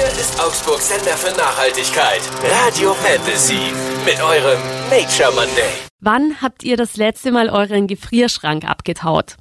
[0.00, 2.22] Hier ist Augsburg Sender für Nachhaltigkeit.
[2.42, 3.70] Radio Fantasy.
[4.06, 5.68] Mit eurem Nature Monday.
[6.00, 9.36] Wann habt ihr das letzte Mal euren Gefrierschrank abgetaut?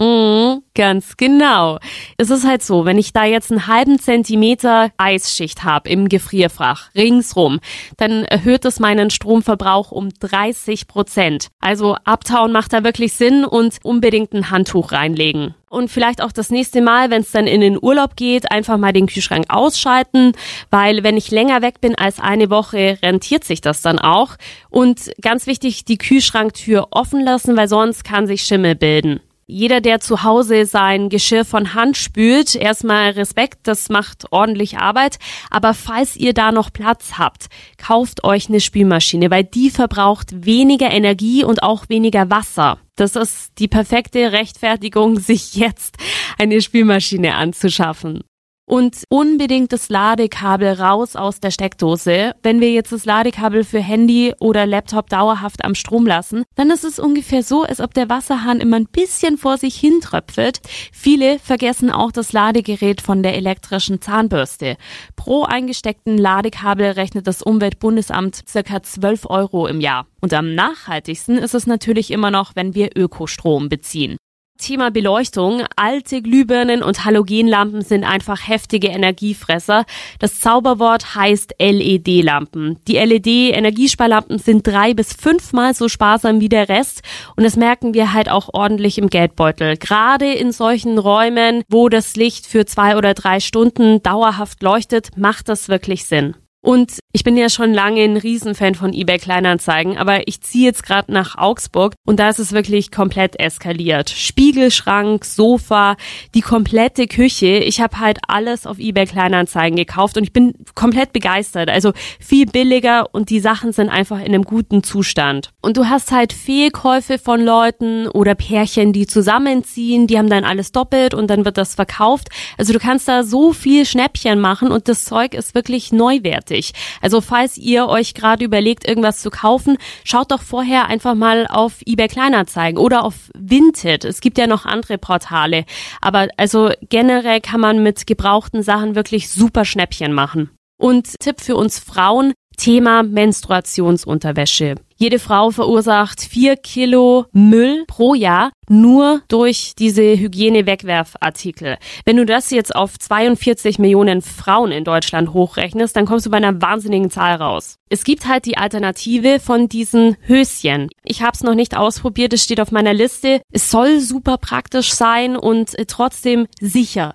[0.00, 1.80] Mhm, ganz genau.
[2.18, 6.94] Es ist halt so, wenn ich da jetzt einen halben Zentimeter Eisschicht habe im Gefrierfach
[6.94, 7.58] ringsrum,
[7.96, 11.48] dann erhöht es meinen Stromverbrauch um 30 Prozent.
[11.58, 15.56] Also abtauen macht da wirklich Sinn und unbedingt ein Handtuch reinlegen.
[15.68, 18.92] Und vielleicht auch das nächste Mal, wenn es dann in den Urlaub geht, einfach mal
[18.92, 20.32] den Kühlschrank ausschalten,
[20.70, 24.36] weil wenn ich länger weg bin als eine Woche, rentiert sich das dann auch.
[24.70, 29.20] Und ganz wichtig, die Kühlschranktür offen lassen, weil sonst kann sich Schimmel bilden.
[29.50, 35.18] Jeder, der zu Hause sein Geschirr von Hand spült, erstmal Respekt, das macht ordentlich Arbeit.
[35.48, 37.46] Aber falls ihr da noch Platz habt,
[37.78, 42.78] kauft euch eine Spülmaschine, weil die verbraucht weniger Energie und auch weniger Wasser.
[42.94, 45.96] Das ist die perfekte Rechtfertigung, sich jetzt
[46.36, 48.27] eine Spülmaschine anzuschaffen
[48.68, 52.34] und unbedingt das Ladekabel raus aus der Steckdose.
[52.42, 56.84] Wenn wir jetzt das Ladekabel für Handy oder Laptop dauerhaft am Strom lassen, dann ist
[56.84, 60.60] es ungefähr so, als ob der Wasserhahn immer ein bisschen vor sich hin tröpfelt.
[60.92, 64.76] Viele vergessen auch das Ladegerät von der elektrischen Zahnbürste.
[65.16, 70.06] Pro eingesteckten Ladekabel rechnet das Umweltbundesamt circa 12 Euro im Jahr.
[70.20, 74.18] Und am nachhaltigsten ist es natürlich immer noch, wenn wir Ökostrom beziehen.
[74.58, 75.62] Thema Beleuchtung.
[75.76, 79.84] Alte Glühbirnen und Halogenlampen sind einfach heftige Energiefresser.
[80.18, 82.78] Das Zauberwort heißt LED-Lampen.
[82.86, 87.02] Die LED-Energiesparlampen sind drei bis fünfmal so sparsam wie der Rest
[87.36, 89.76] und das merken wir halt auch ordentlich im Geldbeutel.
[89.76, 95.48] Gerade in solchen Räumen, wo das Licht für zwei oder drei Stunden dauerhaft leuchtet, macht
[95.48, 96.34] das wirklich Sinn.
[96.60, 100.82] Und ich bin ja schon lange ein Riesenfan von eBay Kleinanzeigen, aber ich ziehe jetzt
[100.82, 104.10] gerade nach Augsburg und da ist es wirklich komplett eskaliert.
[104.10, 105.96] Spiegelschrank, Sofa,
[106.34, 107.58] die komplette Küche.
[107.58, 111.70] Ich habe halt alles auf eBay Kleinanzeigen gekauft und ich bin komplett begeistert.
[111.70, 115.50] Also viel billiger und die Sachen sind einfach in einem guten Zustand.
[115.62, 120.72] Und du hast halt Fehlkäufe von Leuten oder Pärchen, die zusammenziehen, die haben dann alles
[120.72, 122.28] doppelt und dann wird das verkauft.
[122.58, 126.72] Also du kannst da so viel Schnäppchen machen und das Zeug ist wirklich neuwert fertig.
[127.00, 131.76] Also falls ihr euch gerade überlegt, irgendwas zu kaufen, schaut doch vorher einfach mal auf
[131.86, 134.04] eBay Kleinanzeigen oder auf Vinted.
[134.04, 135.64] Es gibt ja noch andere Portale.
[136.00, 140.50] Aber also generell kann man mit gebrauchten Sachen wirklich super Schnäppchen machen.
[140.80, 144.76] Und Tipp für uns Frauen, Thema Menstruationsunterwäsche.
[145.00, 151.76] Jede Frau verursacht vier Kilo Müll pro Jahr nur durch diese Hygiene-Wegwerfartikel.
[152.04, 156.38] Wenn du das jetzt auf 42 Millionen Frauen in Deutschland hochrechnest, dann kommst du bei
[156.38, 157.76] einer wahnsinnigen Zahl raus.
[157.88, 160.88] Es gibt halt die Alternative von diesen Höschen.
[161.04, 163.40] Ich habe es noch nicht ausprobiert, es steht auf meiner Liste.
[163.52, 167.14] Es soll super praktisch sein und trotzdem sicher.